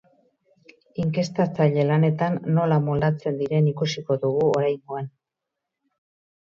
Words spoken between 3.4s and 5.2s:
diren ikusiko dugu oraingoan.